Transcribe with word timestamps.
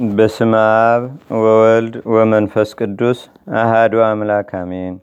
በስመ 0.00 0.52
አብ 0.82 1.02
ወወልድ 1.38 1.94
ወመንፈስ 2.12 2.70
ቅዱስ 2.78 3.18
አሃዱ 3.54 3.94
አምላክ 4.04 4.50
አሜን። 4.58 4.94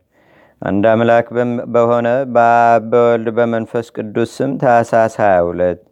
አንድ 0.62 0.86
አምላክ 0.92 1.28
በሆነ 1.74 2.08
በአብ 2.36 2.86
በወልድ 2.92 3.28
በመንፈስ 3.38 3.88
ቅዱስ 3.96 4.30
ስም 4.38 4.52
ታኅሳስ 4.64 5.16
22 5.20 5.84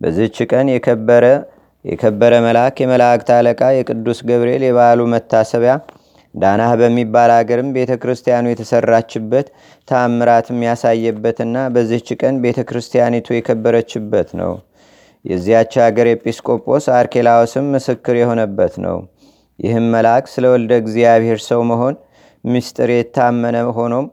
በዚች 0.00 0.38
ቀን 0.50 0.72
የከበረ 0.72 1.26
የከበረ 1.84 2.40
መልአክ 2.46 2.82
የመላእክት 2.84 3.30
አለቃ 3.36 3.70
የቅዱስ 3.76 4.20
ገብርኤል 4.28 4.64
የበዓሉ 4.66 5.06
መታሰቢያ 5.14 5.74
ዳናህ 6.34 6.74
በሚባል 6.80 7.32
አገርም 7.36 7.70
ቤተ 7.76 8.00
ክርስቲያኑ 8.02 8.46
የተሰራችበት 8.50 9.46
ታምራትም 9.88 10.60
ያሳየበትና 10.68 11.56
በዚች 11.74 12.10
ቀን 12.20 12.42
ቤተ 12.44 12.60
ክርስቲያኒቱ 12.68 13.28
የከበረችበት 13.34 14.30
ነው። 14.42 14.52
የዚያች 15.24 15.74
አገር 15.84 16.06
ኤጲስቆጶስ 16.12 16.84
አርኬላዎስም 16.96 17.66
ምስክር 17.74 18.16
የሆነበት 18.18 18.74
ነው። 18.84 18.96
ይህም 19.58 19.86
መልአክ 19.94 20.24
ስለ 20.32 20.44
ወልደ 20.52 20.72
እግዚአብሔር 20.82 21.38
ሰው 21.48 21.60
መሆን 21.70 21.94
ምስጢር 22.44 22.90
የታመነ 22.92 23.56
ሆኖም 23.76 24.06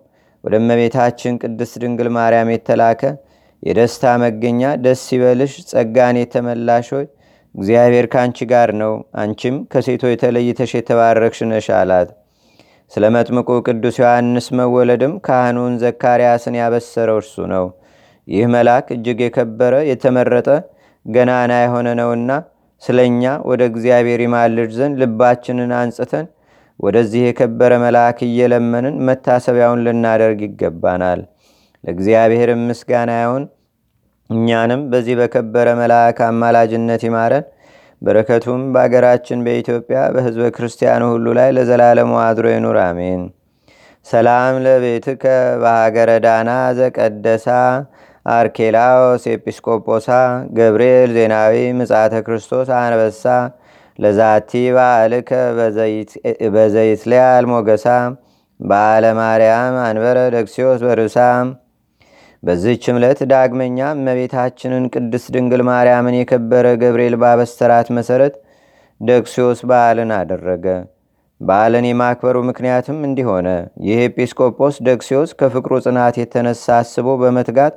ወደ 0.44 0.56
እመቤታችን 0.62 1.40
ቅድስት 1.42 1.74
ድንግል 1.84 2.10
ማርያም 2.18 2.52
የተላከ 2.54 3.02
የደስታ 3.64 4.12
መገኛ 4.22 4.62
ደስ 4.84 5.02
ይበልሽ፣ 5.14 5.54
ጸጋን 5.72 6.18
የተመላሽ 6.22 6.88
ሆይ 6.96 7.06
እግዚአብሔር 7.56 8.06
ከአንቺ 8.12 8.46
ጋር 8.52 8.70
ነው፣ 8.82 8.94
አንቺም 9.22 9.56
ከሴቶች 9.72 10.12
የተለይተሽ 10.14 10.72
የተባረክሽ 10.78 11.40
ነሽ 11.50 11.68
አላት። 11.80 12.10
ስለ 12.92 13.06
መጥምቁ 13.16 13.50
ቅዱስ 13.68 13.96
ዮሐንስ 14.02 14.48
መወለድም 14.60 15.14
ካህኑን 15.26 15.74
ዘካርያስን 15.82 16.56
ያበሰረው 16.60 17.18
እርሱ 17.22 17.36
ነው። 17.54 17.66
ይህ 18.28 18.46
መልአክ 18.54 18.88
እጅግ 18.96 19.20
የከበረ 19.26 19.76
የተመረጠ 19.90 20.48
ገናና 21.10 21.52
የሆነ 21.62 21.88
ነውና 22.00 22.32
ስለ 22.82 23.00
እኛ 23.10 23.24
ወደ 23.50 23.62
እግዚአብሔር 23.72 24.22
ይማልድ 24.26 24.72
ዘንድ 24.78 24.98
ልባችንን 25.02 25.72
አንጽተን 25.80 26.26
ወደዚህ 26.80 27.22
የከበረ 27.26 27.74
መልአክ 27.84 28.20
እየለመንን 28.28 28.98
መታሰቢያውን 29.08 29.82
ልናደርግ 29.86 30.42
ይገባናል። 30.48 31.22
ለእግዚአብሔር 31.84 32.50
ምስጋና 32.62 33.12
ይሁን። 33.22 33.44
እኛንም 34.30 34.82
በዚህ 34.92 35.16
በከበረ 35.20 35.68
መልአክ 35.80 36.18
አማላጅነት 36.28 37.04
ይማረን። 37.08 37.46
በረከቱም 38.02 38.62
በአገራችን 38.74 39.40
በኢትዮጵያ 39.46 40.00
በሕዝበ 40.14 40.46
ክርስቲያኑ 40.56 41.04
ሁሉ 41.14 41.28
ላይ 41.38 41.50
ለዘላለሙ 41.58 42.12
አድሮ 42.26 42.46
ይኑር፣ 42.54 42.78
አሜን። 42.86 43.24
ሰላም 44.06 44.56
ለቤትከ 44.66 45.24
በሀገረ 45.62 46.12
ዳና 46.26 46.50
ዘቀደሳ 46.78 47.48
አርኬላዎስ 48.30 49.24
ኤጲስቆጶሳ 49.34 50.08
ገብርኤል 50.58 51.12
ዜናዊ 51.18 51.56
ምጻተ 51.80 52.16
ክርስቶስ 52.26 52.70
አንበሳ 52.78 53.24
ለዛቲ 54.00 54.52
በዓልከ 54.76 55.30
በዘይትለያ 56.56 57.24
አልሞገሳ 57.38 57.86
በዓለ 58.60 59.06
ማርያም 59.20 59.76
አንበረ 59.86 60.18
ደክሲዮስ 60.36 60.80
በርሳ 60.88 61.18
በዚህች 62.44 62.86
ዕለት 62.94 63.20
ዳግመኛ 63.32 63.80
እመቤታችንን 63.96 64.86
ቅድስት 64.94 65.28
ድንግል 65.36 65.62
ማርያምን 65.70 66.18
የከበረ 66.18 66.68
ገብርኤል 66.84 67.16
ባበሰራት 67.24 67.88
መሰረት 67.98 68.36
ደክሲዮስ 69.02 69.60
በዓልን 69.70 70.12
አደረገ። 70.20 70.66
በዓልን 71.42 71.86
የማክበሩ 71.90 72.38
ምክንያትም 72.50 72.98
እንዲሆነ 73.08 73.48
ይህ 73.88 74.00
ኤጲስቆጶስ 74.08 74.78
ደክሲዮስ 74.88 75.30
ከፍቅሩ 75.42 75.74
ጽናት 75.86 76.16
የተነሳ 76.22 76.66
አስቦ 76.80 77.08
በመትጋት 77.22 77.76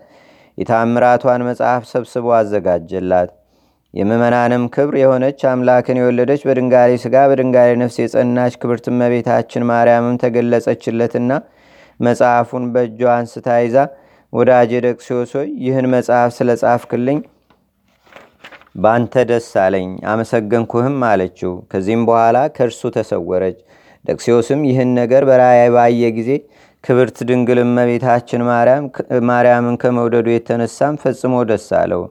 የታምራቷን 0.58 1.46
መጽሐፍ 1.48 1.82
ሰብስቦ 1.90 2.26
አዘጋጀላት። 2.38 3.30
የምመናንም 3.94 4.62
ክብር 4.74 4.94
የሆነች 5.00 5.40
አምላክን 5.48 5.98
የወለደች 6.00 6.42
በድንጋሌ 6.48 6.92
ሥጋ 7.02 7.16
በድንጋሌ 7.30 7.70
ነፍስ 7.80 7.96
የጸናች 8.00 8.54
ክብርት 8.60 8.86
እመቤታችን 8.92 9.66
ማርያምም 9.70 10.16
ተገለጸችለትና 10.22 11.32
መጽሐፉን 12.00 12.64
በእጇ 12.74 13.02
አንስታ 13.14 13.58
ይዛ 13.62 13.76
ወዳጄ 14.32 14.72
ደቅሲዮስ 14.86 15.32
ሆይ 15.38 15.48
ይህን 15.64 15.86
መጽሐፍ 15.94 16.30
ስለ 16.36 16.50
ጻፍክልኝ 16.62 17.18
በአንተ 18.76 19.24
ደስ 19.30 19.48
አለኝ 19.62 19.88
አመሰገንኩህም 20.12 20.96
አለችው። 21.08 21.52
ከዚህም 21.70 22.02
በኋላ 22.08 22.38
ከእርሱ 22.56 22.90
ተሰወረች። 22.94 23.58
ደቅሲዮስም 24.04 24.60
ይህን 24.68 24.90
ነገር 24.98 25.22
በራእይ 25.28 25.68
ባየ 25.74 26.04
ጊዜ 26.16 26.30
ክብርት 26.84 27.18
ድንግል 27.28 27.58
እመቤታችን 27.62 28.42
ማርያምን 29.28 29.76
ከመውደዱ 29.82 30.28
የተነሳም 30.32 30.98
ፈጽሞ 31.02 31.34
ደስ 31.50 31.68
አለው። 31.80 32.02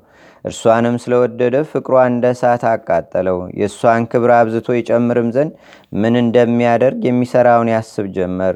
እርሷንም 0.45 0.95
ስለወደደ 1.03 1.55
ፍቅሯ 1.71 1.95
እንደ 2.09 2.25
እሳት 2.35 2.63
አቃጠለው። 2.71 3.37
የእሷን 3.59 4.07
ክብር 4.11 4.31
አብዝቶ 4.37 4.69
ይጨምርም 4.77 5.29
ዘንድ 5.35 5.51
ምን 6.01 6.15
እንደሚያደርግ 6.21 7.01
የሚሰራውን 7.07 7.71
ያስብ 7.73 8.07
ጀመር። 8.17 8.55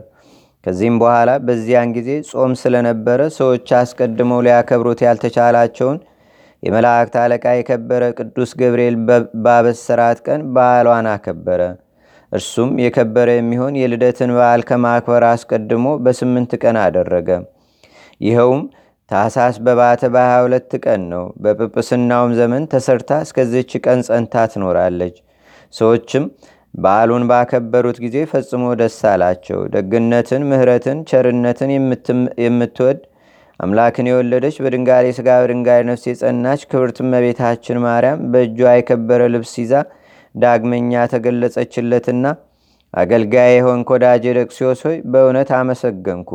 ከዚህም 0.66 0.96
በኋላ 1.02 1.32
በዚያን 1.48 1.90
ጊዜ 1.98 2.12
ጾም 2.32 2.54
ስለነበረ 2.62 3.22
ሰዎች 3.38 3.68
አስቀድመው 3.80 4.44
ሊያከብሩት 4.46 5.02
ያልተቻላቸውን 5.06 6.00
የመላእክት 6.64 7.16
አለቃ 7.24 7.46
የከበረ 7.56 8.04
ቅዱስ 8.20 8.52
ገብርኤል 8.62 8.96
ባበሰራት 9.46 10.22
ቀን 10.28 10.42
በዓሏን 10.56 11.08
አከበረ። 11.12 11.62
እርሱም 12.32 12.72
የከበረ 12.84 13.30
የሚሆን 13.36 13.74
የልደትን 13.82 14.32
በዓል 14.38 14.62
ከማክበር 14.70 15.26
አስቀድሞ 15.30 15.88
በስምንት 16.06 16.54
ቀን 16.64 16.78
አደረገ። 16.84 17.30
ይኸውም 18.22 18.64
ታሳስ 19.12 19.56
በባተ 19.66 20.04
በሃያ 20.14 20.38
ሁለት 20.46 20.72
ቀን 20.84 21.02
ነው። 21.12 21.26
በጵጵስናውም 21.44 22.32
ዘመን 22.40 22.64
ተሰርታ 22.72 23.20
እስከዚች 23.26 23.72
ቀን 23.84 24.00
ጸንታ 24.08 24.46
ትኖራለች። 24.54 25.16
ሰዎችም 25.74 26.24
በዓሉን 26.74 27.24
ባከበሩት 27.30 27.98
ጊዜ 28.04 28.18
ፈጽሞ 28.32 28.64
ደስ 28.80 28.98
አላቸው። 29.12 29.60
ደግነትን፣ 29.76 30.42
ምሕረትን፣ 30.50 30.98
ቸርነትን 31.10 31.70
የምትወድ 32.46 33.00
አምላክን 33.60 34.08
የወለደች 34.10 34.56
በድንጋሌ 34.64 35.06
ሥጋ 35.18 35.30
በድንጋሌ 35.42 35.82
ነፍስ 35.90 36.06
የጸናች 36.10 36.62
ክብርት 36.72 36.98
እመቤታችን 37.04 37.78
ማርያም 37.86 38.24
በእጇ 38.34 38.60
የከበረ 38.74 39.22
ልብስ 39.34 39.54
ይዛ 39.62 39.74
ዳግመኛ 40.36 41.04
ተገለጸችለትና 41.14 42.26
አገልጋይ 42.94 43.52
የሆንክ 43.54 43.88
ወዳጄ 43.96 44.26
ደቅሲዮስ 44.38 44.82
ሆይ 44.88 44.98
በእውነት 45.12 45.50
አመሰገንኩ፣ 45.58 46.30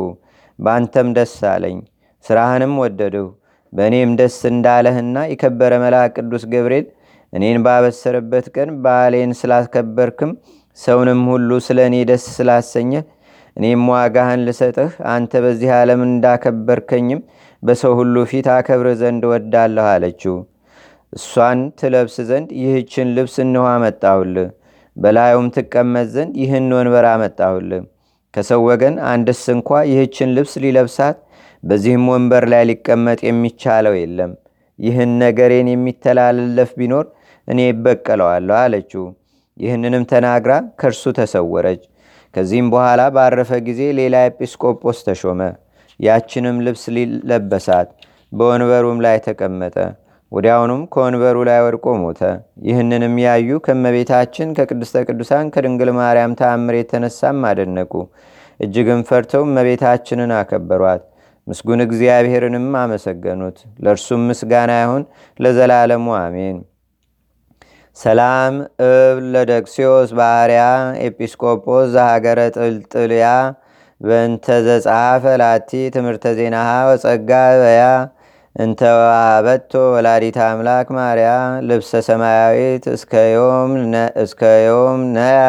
በአንተም 0.59 1.07
ደስ 1.17 1.35
አለኝ፣ 1.51 1.77
ስራህንም 2.25 2.73
ወደድሁ። 2.83 3.27
በእኔም 3.73 4.11
ደስ 4.19 4.37
እንዳለህና 4.49 5.17
የከበረ 5.31 5.73
መልአክ 5.83 6.15
ቅዱስ 6.19 6.43
ገብርኤል 6.53 6.85
እኔን 7.33 7.57
ባበሰረበት 7.65 8.45
ቀን 8.55 8.69
በዓሌን 8.83 9.31
ስላከበርክም 9.39 10.31
ሰውንም 10.77 11.21
ሁሉ 11.31 11.59
ስለ 11.65 11.79
እኔ 11.89 11.97
ደስ 12.09 12.25
ስላሰኘህ 12.35 13.03
እኔም 13.57 13.83
ዋጋህን 13.93 14.43
ልሰጥህ 14.47 14.91
አንተ 15.13 15.41
በዚህ 15.45 15.71
ዓለም 15.77 16.01
እንዳከበርከኝም 16.07 17.21
በሰው 17.63 17.93
ሁሉ 17.99 18.15
ፊት 18.29 18.47
አከብር 18.53 18.87
ዘንድ 19.01 19.23
ወዳለሁ 19.31 19.85
አለችው። 19.93 20.35
እሷን 21.13 21.59
ትለብስ 21.79 22.15
ዘንድ 22.29 22.49
ይህችን 22.61 23.07
ልብስ 23.15 23.35
እንሆ 23.43 23.63
አመጣሁልህ፣ 23.71 24.49
በላዩም 24.97 25.47
ትቀመጥ 25.55 26.07
ዘንድ 26.13 26.33
ይህን 26.41 26.69
ወንበር 26.77 27.05
አመጣሁልህ። 27.09 27.81
ከሰው 28.33 28.61
ወገን 28.67 28.95
አንድስ 29.11 29.41
እንኳ 29.53 29.69
ይህችን 29.89 30.29
ልብስ 30.35 30.53
ሊለብሳት 30.63 31.17
በዚህም 31.63 32.05
ወንበር 32.11 32.43
ላይ 32.53 32.63
ሊቀመጥ 32.69 33.19
የሚቻለው 33.27 33.95
የለም። 33.97 34.31
ይህን 34.79 35.11
ነገሬን 35.23 35.67
የሚተላለፍ 35.71 36.69
ቢኖር 36.79 37.05
እኔ 37.47 37.59
ይበቀለዋለሁ 37.69 38.55
አለችው። 38.61 39.03
ይህንንም 39.57 40.03
ተናግራ 40.11 40.51
ከእርሱ 40.79 41.03
ተሰወረች። 41.17 41.81
ከዚህም 42.33 42.67
በኋላ 42.73 43.01
ባረፈ 43.15 43.51
ጊዜ 43.67 43.81
ሌላ 43.99 44.15
ኤጲስቆጶስ 44.29 44.99
ተሾመ። 45.07 45.41
ያችንም 45.99 46.57
ልብስ 46.65 46.83
ሊለበሳት 46.95 47.89
በወንበሩም 48.31 48.99
ላይ 49.05 49.17
ተቀመጠ። 49.25 49.75
ወዲያውኑም 50.31 50.81
ከወንበሩ 50.93 51.37
ላይ 51.47 51.59
ወድቆ 51.63 51.85
ሞተ። 52.01 52.21
ይህንንም 52.67 53.15
ያዩ 53.23 53.59
ከመቤታችን 53.65 54.53
ከቅድስተ 54.57 55.03
ቅዱሳን 55.07 55.51
ከድንግል 55.53 55.89
ማርያም 55.97 56.35
ተአምር 56.39 56.75
የተነሳም 56.77 57.39
አደነቁ። 57.49 57.93
እጅግም 58.59 59.01
ፈርተው 59.09 59.43
እመቤታችንን 59.47 60.31
አከበሯት። 60.37 61.03
ምስጉን 61.47 61.81
እግዚአብሔርንም 61.85 62.67
አመሰገኑት። 62.81 63.57
ለእርሱም 63.83 64.21
ምስጋና 64.29 64.71
ይሁን 64.81 65.03
ለዘላለሙ 65.39 66.07
አሜን። 66.19 66.57
ሰላም 67.97 68.53
እብ 68.85 69.17
ለደክሲዮስ 69.33 70.09
ባህርያ 70.19 70.61
ኤጲስቆጶስ 71.05 71.87
ዘሀገረ 71.95 72.39
ጥልጥልያ 72.57 73.25
በእንተ 74.01 74.45
ዘጸሐፈ 74.67 75.23
ላቲ 75.41 75.71
ትምህርተ 75.95 76.25
ዜናሃ 76.37 76.69
ወጸጋ 76.89 77.31
በያ 77.61 77.83
እንተዋበቶ 78.55 79.73
ወላዲት 79.93 80.37
አምላክ 80.45 80.87
ማርያ 80.95 81.29
ልብሰ 81.67 81.91
ሰማያዊት 82.07 82.85
እስከ 82.93 84.41
ዮም 84.65 85.03
ነያ። 85.13 85.43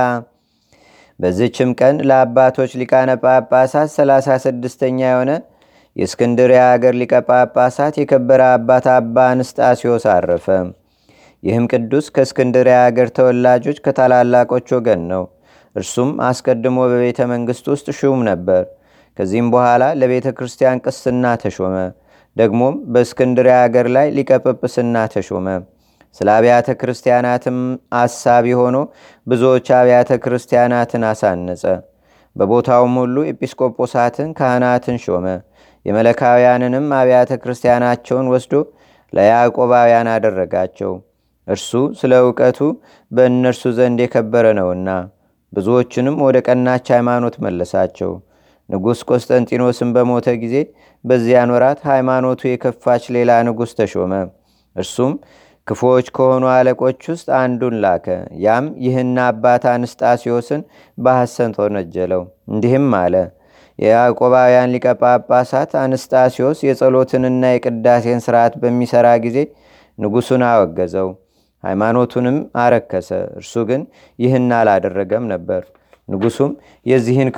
በዚችም 1.21 1.71
ቀን 1.81 1.97
ለአባቶች 2.09 2.71
ሊቃነ 2.81 3.11
ጳጳሳት 3.23 3.91
ሰላሳ 3.97 4.37
ስድስተኛ 4.45 4.99
የሆነ 5.05 5.33
የእስክንድርያ 5.97 6.61
አገር 6.75 6.95
ሊቀ 7.01 7.15
ጳጳሳት 7.29 7.97
የከበረ 8.01 8.43
አባት 8.53 8.87
አባ 8.95 9.25
አንስጣሲዮስ 9.33 10.07
አረፈ። 10.13 10.47
ይህም 11.43 11.67
ቅዱስ 11.73 12.07
ከእስክንድርያ 12.15 12.77
አገር 12.87 13.11
ተወላጆች 13.17 13.81
ከታላላቆች 13.85 14.69
ወገን 14.77 15.03
ነው። 15.13 15.25
እርሱም 15.77 16.13
አስቀድሞ 16.27 16.79
በቤተ 16.91 17.21
መንግሥት 17.33 17.67
ውስጥ 17.73 17.89
ሹም 17.99 18.23
ነበር። 18.31 18.63
ከዚህም 19.17 19.51
በኋላ 19.55 19.85
ለቤተ 20.01 20.29
ክርስቲያን 20.37 20.83
ቅስና 20.87 21.35
ተሾመ። 21.43 21.77
ደግሞም 22.37 22.75
በእስክንድርያ 22.93 23.55
አገር 23.65 23.87
ላይ 23.97 24.07
ሊቀጵጵስና 24.17 24.97
ተሾመ። 25.15 25.47
ስለ 26.17 26.29
አብያተ 26.37 26.69
ክርስቲያናትም 26.81 27.59
አሳቢ 28.01 28.47
ሆኖ 28.61 28.77
ብዙዎች 29.27 29.69
አብያተ 29.79 30.11
ክርስቲያናትን 30.25 31.05
አሳነጸ። 31.11 31.65
በቦታውም 32.37 32.95
ሁሉ 33.01 33.17
ኤጲስቆጶሳትን፣ 33.31 34.29
ካህናትን 34.39 34.99
ሾመ። 35.05 35.27
የመለካውያንንም 35.87 36.87
አብያተ 36.99 37.33
ክርስቲያናቸውን 37.43 38.29
ወስዶ 38.33 38.55
ለያዕቆባውያን 39.13 40.11
አደረጋቸው። 40.13 40.93
እርሱ 41.49 41.71
ስለ 42.01 42.13
እውቀቱ 42.25 42.59
በእነርሱ 43.11 43.63
ዘንድ 43.79 44.01
የከበረ 44.03 44.47
ነውና 44.59 44.91
ብዙዎችንም 45.53 46.17
ወደ 46.27 46.37
ቀናች 46.47 46.87
ሃይማኖት 46.95 47.35
መለሳቸው። 47.45 48.13
ንጉሥ 48.69 49.01
ቆስጠንጢኖስን 49.09 49.91
በሞተ 49.95 50.29
ጊዜ 50.43 50.57
በዚያን 51.05 51.53
ወራት 51.55 51.81
ሃይማኖቱ 51.89 52.41
የከፋች 52.49 53.05
ሌላ 53.17 53.31
ንጉሥ 53.49 53.71
ተሾመ። 53.79 54.13
እርሱም 54.77 55.13
ክፉዎች 55.67 56.07
ከሆኑ 56.17 56.45
አለቆች 56.53 57.01
ውስጥ 57.11 57.29
አንዱን 57.41 57.75
ላከ። 57.83 58.07
ያም 58.45 58.67
ይህን 58.85 59.13
አባት 59.27 59.65
አንስጣሲዮስን 59.73 60.63
በሐሰት 60.99 61.57
ወነጀለው። 61.63 62.23
እንዲህም 62.53 62.89
አለ 63.01 63.15
የያዕቆባውያን 63.79 64.73
ሊቀ 64.75 64.87
ጳጳሳት 65.01 65.71
አንስጣሲዮስ 65.83 66.59
የጸሎትንና 66.67 67.45
የቅዳሴን 67.53 68.23
ስርዓት 68.27 68.55
በሚሠራ 68.63 69.09
ጊዜ 69.25 69.39
ንጉሡን 69.99 70.43
አወገዘው፣ 70.49 71.09
ሃይማኖቱንም 71.65 72.37
አረከሰ። 72.63 73.09
እርሱ 73.39 73.55
ግን 73.69 73.83
ይህን 74.19 74.51
አላደረገም 74.59 75.25
ነበር። 75.33 75.63
ንጉሱም 76.09 76.53
የዚህን 76.87 77.29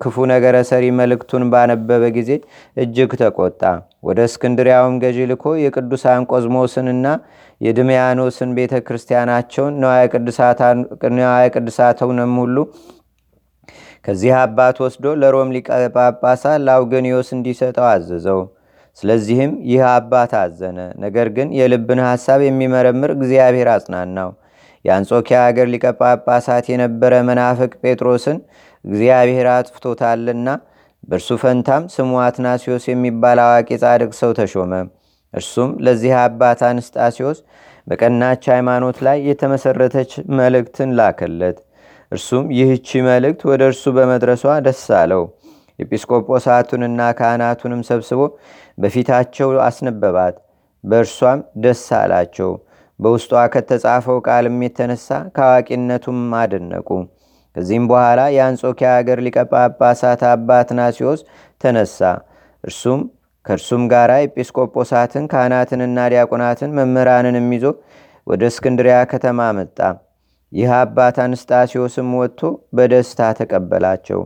ክፉ 0.00 0.14
ነገረ 0.30 0.56
ሰሪ 0.68 0.84
መልእክቱን 0.98 1.42
ባነበበ 1.52 2.02
ጊዜ 2.16 2.30
እጅግ 2.76 3.10
ተቆጣ። 3.20 3.62
ወደ 4.08 4.18
እስክንድሪያውም 4.28 4.94
ገዢ 5.02 5.18
ልኮ 5.30 5.54
የቅዱሳን 5.62 6.26
ቆዝሞስንና 6.32 7.06
የድሜያኖስን 7.60 8.50
ቤተ 8.58 8.74
ክርስቲያናቸውን 8.86 9.74
ነዋየ 9.80 11.46
ቅድሳተውንም 11.54 12.34
ሁሉ 12.42 12.56
ከዚህ 14.04 14.32
አባት 14.40 14.76
ወስዶ 14.82 15.14
ለሮም 15.20 15.48
ሊቀ 15.54 15.68
ጳጳሳት 15.94 16.60
እንዲሰጠው 17.36 17.86
አዘዘው። 17.92 18.40
ስለዚህም 18.98 19.52
ይህ 19.70 19.82
አባት 19.90 20.32
አዘነ። 20.40 20.78
ነገር 21.02 21.28
ግን 21.36 21.48
የልብን 21.56 22.00
ሐሳብ 22.06 22.40
የሚመረምር 22.44 23.10
እግዚአብሔር 23.16 23.68
አጽናናው። 23.72 24.30
የአንጾኪያ 24.86 25.38
አገር 25.46 25.68
ሊቀ 25.72 25.86
ጳጳሳት 26.00 26.66
የነበረ 26.72 27.12
መናፍቅ 27.28 27.72
ጴጥሮስን 27.82 28.38
እግዚአብሔር 28.84 29.46
አጥፍቶታልና 29.54 30.48
በእርሱ 31.08 31.30
ፈንታም 31.42 31.82
ስሙ 31.94 32.12
አትናሲዮስ 32.22 32.84
የሚባል 32.90 33.38
አዋቂ 33.44 33.68
ጻድቅ 33.82 34.10
ሰው 34.20 34.30
ተሾመ። 34.38 34.72
እርሱም 35.34 35.70
ለዚህ 35.86 36.12
አባት 36.20 36.60
አንስጣሲዮስ 36.68 37.38
በቀናች 37.86 38.44
ሃይማኖት 38.52 38.98
ላይ 39.06 39.18
የተመሰረተች 39.28 40.10
መልእክትን 40.38 40.92
ላከለት። 40.98 41.58
እርሱም 42.12 42.44
ይህቺ 42.56 42.88
መልእክት 43.08 43.40
ወደ 43.50 43.62
እርሱ 43.70 43.84
በመድረሷ 43.96 44.54
ደስ 44.66 44.84
አለው። 44.98 45.22
ኤጲስቆጶሳቱንና 45.78 47.00
ካህናቱንም 47.18 47.82
ሰብስቦ 47.88 48.20
በፊታቸው 48.78 49.48
አስነበባት። 49.66 50.36
በእርሷም 50.84 51.40
ደስ 51.58 51.84
አላቸው። 51.98 52.50
በውስጧ 53.00 53.32
ከተጻፈው 53.54 54.18
ቃልም 54.26 54.56
የተነሳ 54.64 55.06
ከአዋቂነቱም 55.36 56.20
አደነቁ። 56.40 56.88
ከዚህም 57.56 57.84
በኋላ 57.90 58.20
የአንጾኪያ 58.34 58.88
አገር 58.96 59.18
ሊቀ 59.26 59.38
ጳጳሳት 59.52 60.22
አባ 60.30 60.48
አትናሲዮስ 60.62 61.20
ተነሳ። 61.60 62.00
እርሱም 62.64 63.00
ከእርሱም 63.46 63.82
ጋር 63.92 64.10
ኤጲስቆጶሳትን 64.18 65.24
ካህናትንና 65.32 65.98
ዲያቆናትን 66.12 66.74
መምህራንንም 66.78 67.46
ይዞ 67.56 67.64
ወደ 68.26 68.42
እስክንድሪያ 68.50 68.96
ከተማ 69.10 69.40
መጣ። 69.58 69.78
ይህ 70.52 70.70
አባት 70.78 71.16
አንስጣሲዮስም 71.22 72.08
ወጥቶ 72.18 72.40
በደስታ 72.76 73.20
ተቀበላቸው። 73.38 74.20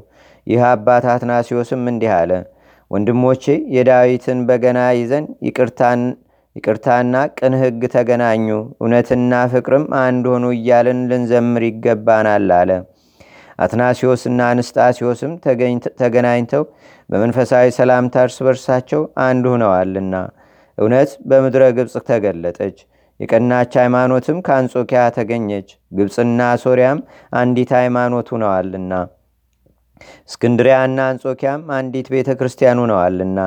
ይህ 0.47 0.63
አባት 0.71 1.05
አትናሲዮስም 1.13 1.83
እንዲህ 1.93 2.13
አለ። 2.19 2.33
ወንድሞቼ 2.91 3.45
የዳዊትን 3.75 4.39
በገና 4.49 4.81
ይዘን 4.97 5.27
ይቅርታና 6.57 7.17
ቅን 7.39 7.55
ሕግ 7.61 7.83
ተገናኙ፣ 7.93 8.47
እውነትና 8.77 9.33
ፍቅርም 9.53 9.85
አንድ 10.01 10.25
ሆኑ 10.31 10.47
እያልን 10.57 11.01
ልንዘምር 11.11 11.65
ይገባናል 11.67 12.49
አለ። 12.57 12.71
አትናሲዮስና 13.59 14.41
አንስጣሲዮስም 14.53 15.33
ተገናኝተው 16.01 16.63
በመንፈሳዊ 17.11 17.67
ሰላምታ 17.79 18.23
እርስ 18.27 18.39
በርሳቸው 18.47 19.03
አንድ 19.25 19.45
ሆነዋልና 19.53 20.15
እውነት 20.79 21.11
በምድረ 21.31 21.63
ግብፅ 21.79 21.95
ተገለጠች። 22.11 22.77
የቀናች 23.21 23.73
ሃይማኖትም 23.81 24.39
ከአንጾኪያ 24.47 25.01
ተገኘች። 25.17 25.69
ግብፅና 25.93 26.43
ሶርያም 26.63 27.01
አንዲት 27.41 27.73
ሃይማኖት 27.79 28.29
ሁነዋልና 28.35 28.93
እስክንድሪያና 30.29 30.99
አንጾኪያም 31.11 31.63
አንዲት 31.79 32.07
ቤተ 32.15 32.31
ክርስቲያን 32.39 32.81
ሁነዋልና 32.83 33.39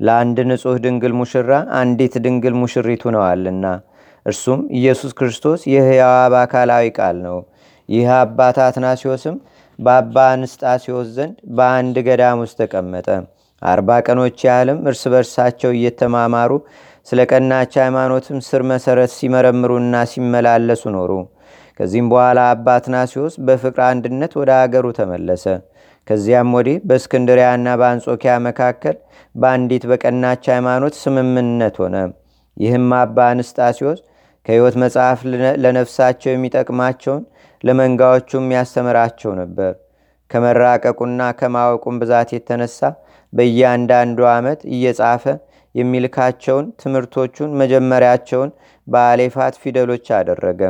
ለአንድ 0.00 0.38
ንጹሕ 0.50 0.76
ድንግል 0.84 1.14
ሙሽራ 1.20 1.50
አንዲት 1.78 2.14
ድንግል 2.24 2.54
ሙሽሪት 2.60 3.02
ሁነዋልና 3.06 3.66
እርሱም 4.26 4.60
ኢየሱስ 4.78 5.12
ክርስቶስ 5.18 5.60
የሕያው 5.72 6.12
አካላዊ 6.40 6.86
ቃል 6.98 7.16
ነው። 7.26 7.38
ይህ 7.88 8.08
አባት 8.18 8.56
አትናሲዮስም 8.64 9.36
በአባ 9.78 10.16
አንስጣሲዮስ 10.34 11.08
ዘንድ 11.16 11.36
በአንድ 11.56 11.96
ገዳም 12.08 12.40
ውስጥ 12.42 12.56
ተቀመጠ። 12.62 13.08
አርባ 13.62 13.90
ቀኖች 14.06 14.38
ያህልም 14.46 14.80
እርስ 14.88 15.02
በርሳቸው 15.12 15.70
እየተማማሩ 15.74 16.52
ስለ 17.08 17.20
ቀናች 17.30 17.72
ሃይማኖትም 17.82 18.38
ስር 18.48 18.62
መሰረት 18.70 19.10
ሲመረምሩና 19.14 19.94
ሲመላለሱ 20.12 20.82
ኖሩ። 20.96 21.12
ከዚህም 21.80 22.06
በኋላ 22.12 22.38
አባ 22.52 22.66
አትናሲዮስ 22.78 23.34
በፍቅር 23.46 23.82
አንድነት 23.88 24.32
ወደ 24.40 24.50
አገሩ 24.62 24.86
ተመለሰ። 24.98 25.44
ከዚያም 26.08 26.52
ወዲህ 26.56 26.76
በእስክንድሪያና 26.88 27.68
በአንጾኪያ 27.80 28.34
መካከል 28.46 28.96
በአንዲት 29.34 29.84
በቀናች 29.90 30.44
ሃይማኖት 30.52 30.94
ስምምነት 31.02 31.76
ሆነ። 31.82 31.96
ይህም 32.56 32.86
አባ 32.98 33.18
አንስጣሲዮስ 33.32 33.98
ከሕይወት 34.46 34.76
መጽሐፍ 34.82 35.18
ለነፍሳቸው 35.64 36.30
የሚጠቅማቸውን 36.32 37.22
ለመንጋዎቹም 37.64 38.46
ያስተምራቸው 38.56 39.32
ነበር። 39.40 39.72
ከመራቀቁና 40.30 41.20
ከማወቁም 41.38 41.98
ብዛት 42.02 42.30
የተነሳ 42.34 42.80
በእያንዳንዱ 43.32 44.18
ዓመት 44.34 44.60
እየጻፈ 44.74 45.24
የሚልካቸውን 45.74 46.66
ትምህርቶቹን 46.82 47.50
መጀመሪያቸውን 47.60 48.50
በአሌፋት 48.86 49.54
ፊደሎች 49.62 50.06
አደረገ። 50.18 50.60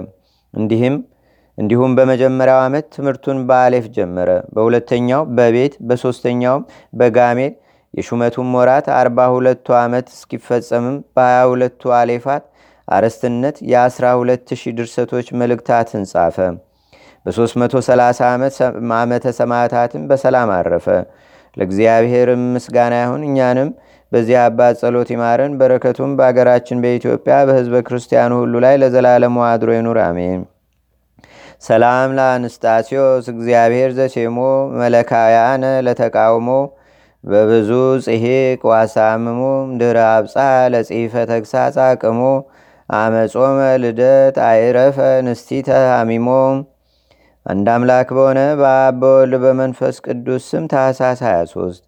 እንዲህም 0.54 0.96
እንዲሁም 1.58 1.92
በመጀመሪያው 1.98 2.60
ዓመት 2.64 2.86
ትምህርቱን 2.94 3.38
በአሌፍ 3.48 3.86
ጀመረ። 3.96 4.28
በሁለተኛው 4.54 5.22
በቤት 5.38 5.74
በሦስተኛውም 5.88 6.62
በጋሜል 6.92 7.52
የሹመቱም 7.94 8.48
ወራት 8.58 8.86
አርባ 8.98 9.18
ሁለቱ 9.34 9.66
ዓመት 9.80 10.06
እስኪፈጸምም 10.14 10.96
በሀያ 11.16 11.38
ሁለቱ 11.52 11.92
አሌፋት 11.98 12.44
አርስትነት 12.88 13.56
የአስራ 13.70 14.06
ሁለት 14.20 14.48
ሺህ 14.60 14.74
ድርሰቶች 14.78 15.26
መልእክታትን 15.40 16.04
ጻፈ። 16.12 16.36
በ330 17.26 18.28
ዓመተ 18.98 19.26
ሰማዕታትም 19.38 20.04
በሰላም 20.10 20.52
አረፈ። 20.58 20.86
ለእግዚአብሔርም 21.56 22.42
ምስጋና 22.54 22.94
ይሁን። 23.02 23.24
እኛንም 23.28 23.70
በዚህ 24.12 24.36
አባት 24.44 24.76
ጸሎት 24.82 25.08
ይማረን። 25.14 25.56
በረከቱም 25.60 26.12
በአገራችን 26.18 26.82
በኢትዮጵያ 26.84 27.34
በሕዝበ 27.48 27.82
ክርስቲያኑ 27.88 28.32
ሁሉ 28.42 28.54
ላይ 28.64 28.76
ለዘላለሙ 28.82 29.36
አድሮ 29.48 29.70
ይኑር፣ 29.76 30.00
አሜን። 30.06 30.40
ሰላም 31.62 32.10
ለአንስጣሲዮስ 32.16 33.24
እግዚአብሔር 33.32 33.90
ዘሴሞ 33.96 34.38
መለካያነ 34.78 35.64
ለተቃውሞ 35.86 36.50
በብዙ 37.24 37.70
ጽሄቅ 38.04 38.60
ዋሳምሞ 38.70 39.40
ድረ 39.80 39.98
አብፃ 40.12 40.36
ለጽፈ 40.72 41.24
ተግሳጻ 41.30 41.78
ቅሞ 42.02 42.20
አመጾመ 42.88 43.46
ልደት 43.82 44.36
አይረፈ 44.46 44.98
ንስቲተ 45.26 45.68
አሚሞ 45.96 46.28
አንድ 47.46 47.66
አምላክ 47.74 48.08
በሆነ 48.16 48.40
በአብ 48.60 48.96
በወልድ 49.02 49.34
በመንፈስ 49.44 49.96
ቅዱስ 50.06 50.44
ስም 50.50 50.64
ታኅሳስ 50.72 51.20
23 51.26 51.82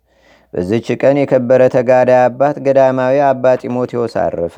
በዚች 0.54 0.88
ቀን 1.00 1.16
የከበረ 1.20 1.62
ተጋዳይ 1.74 2.20
አባት 2.24 2.56
ገዳማዊ 2.66 3.18
አባ 3.26 3.52
ጢሞቴዎስ 3.62 4.16
አረፈ። 4.22 4.56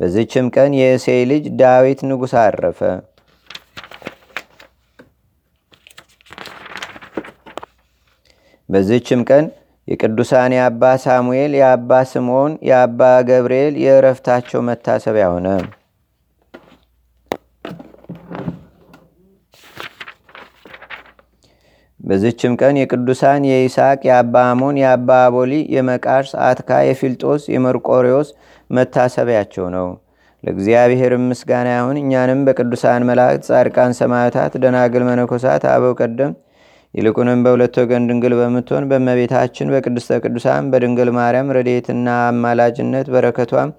በዚችም 0.00 0.48
ቀን 0.56 0.72
የእሴይ 0.78 1.22
ልጅ 1.30 1.44
ዳዊት 1.60 2.02
ንጉሥ 2.10 2.34
አረፈ። 2.42 2.80
በዚህችም 8.68 9.20
ቀን 9.28 9.44
የቅዱሳን 9.88 10.52
የአባ 10.56 10.82
ሳሙኤል፣ 11.04 11.52
የአባ 11.58 12.00
ስምዖን፣ 12.10 12.54
የአባ 12.68 13.00
ገብርኤል 13.28 13.74
የእረፍታቸው 13.84 14.60
መታሰቢያ 14.68 15.26
ሆነ። 15.34 15.46
በዚችም 22.00 22.52
ቀን 22.60 22.74
የቅዱሳን 22.78 23.46
የይስሐቅ፣ 23.48 24.00
የአባ 24.08 24.42
አሞን፣ 24.50 24.76
የአባ 24.80 25.08
አቦሊ፣ 25.24 25.52
የመቃርስ 25.74 26.32
አትካ፣ 26.44 26.70
የፊልጦስ፣ 26.88 27.42
የመርቆሪዎስ 27.54 28.28
መታሰቢያቸው 28.70 29.66
ነው። 29.74 29.88
ለእግዚአብሔር 30.44 31.12
ምስጋና 31.24 31.68
ይሁን። 31.76 31.96
እኛንም 32.02 32.42
በቅዱሳን 32.46 33.06
መላእክት፣ 33.08 33.46
ጻድቃን፣ 33.48 33.92
ሰማዕታት፣ 34.00 34.52
ደናግል፣ 34.62 35.04
መነኮሳት፣ 35.08 35.64
አበው 35.72 35.94
ቀደም 36.00 36.32
ይልቁንም 36.94 37.40
በሁለት 37.44 37.74
ወገን 37.80 38.06
ድንግል 38.08 38.34
በምትሆን 38.38 38.84
በእመቤታችን 38.90 39.72
በቅድስተ 39.74 40.20
ቅዱሳን 40.22 40.70
በድንግል 40.72 41.10
ማርያም 41.16 41.52
ረድኤትና 41.56 42.06
አማላጅነት 42.28 43.08
በረከቷም 43.14 43.70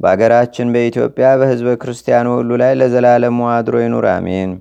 በአገራችን 0.00 0.72
በኢትዮጵያ 0.74 1.28
በሕዝበ 1.40 1.70
ክርስቲያኑ 1.80 2.28
ሁሉ 2.36 2.50
ላይ 2.62 2.72
ለዘላለሙ 2.80 3.38
አድሮ 3.54 3.76
ይኑር፣ 3.82 4.06
አሜን። 4.14 4.52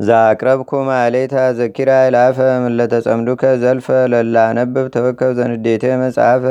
ዛቅረብኩ 0.00 0.70
ማሌታ 0.88 1.36
ዘኪራ 1.58 1.92
ይላፈ 2.04 2.36
ምለተጸምዱከ 2.64 3.42
ዘልፈ 3.62 3.86
ለላነብብ 4.12 4.86
ተወከብ 4.94 5.32
ዘንዴቴ 5.38 5.84
መጽሐፈ 6.02 6.44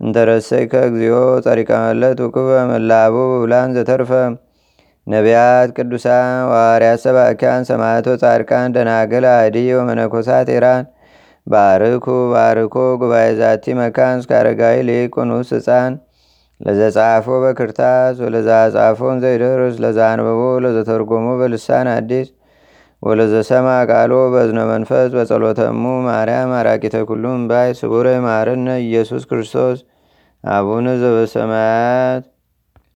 እንተረሰይከ 0.00 0.74
እግዚኦ 0.88 1.14
ጸሪቀ 1.44 1.70
መለት 1.84 2.18
ውክበ 2.24 2.50
መላቡ 2.70 3.14
ብላን 3.42 3.70
ዘተርፈ 3.76 4.10
ነቢያት 5.06 5.68
ቅዱሳን 5.76 6.38
ዋርያት 6.52 7.00
ሰባኪያን 7.04 7.66
ሰማዕቶ 7.68 8.14
ጻድቃን 8.22 8.72
ደናግል 8.76 9.24
አዲ 9.32 9.56
ወመነኮሳት 9.78 10.48
ኢራን 10.54 10.84
ባርኩ 11.46 12.06
ባርኮ 12.32 12.74
ጉባኤ 13.02 13.28
ዛቲ 13.40 13.74
መካን 13.80 14.16
እስከ 14.22 14.32
አረጋዊ 14.40 14.76
ሊቁኑስ 14.88 15.50
ህፃን 15.56 15.92
ለዘጻፎ 16.60 17.26
በክርታስ 17.44 18.16
ወለዛ 18.24 18.50
ጻፎን 18.74 19.16
ዘይደርስ 19.24 19.76
ለዛ 19.84 20.00
ለዘተርጎሞ 20.64 21.26
በልሳን 21.40 21.88
አዲስ 21.96 22.28
ወለዘሰማ 23.02 23.68
ቃሎ 23.90 24.12
በዝነ 24.34 24.60
መንፈስ 24.72 25.10
በጸሎተሙ 25.16 25.82
ማርያም 26.06 26.52
አራቂተ 26.60 26.96
ኩሉም 27.10 27.42
ባይ 27.50 27.70
ስቡረ 27.80 28.08
ማርነ 28.26 28.68
ኢየሱስ 28.86 29.24
ክርስቶስ 29.30 29.78
አቡነ 30.44 30.86
ዘበሰማያት 31.02 32.24